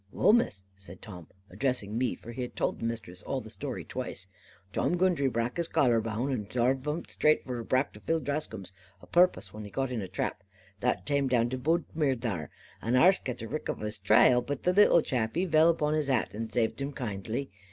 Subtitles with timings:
[0.11, 3.83] "Wull, Miss," said Tim, addressing me, for he had told his Mistress all the story
[3.85, 4.25] twice,
[4.73, 8.73] "Tom Gundry brak his collar boun, and zarve 'un raight, for a brak Phil Dascombe's
[9.03, 10.41] a puppose whun a got 'un in a trap,
[10.79, 12.49] that taime down to Bodmin thar;
[12.81, 15.93] and harse gat a rick of his taial; but the little chap, he vell upon
[15.93, 17.51] his hat, and that zaved him kindly.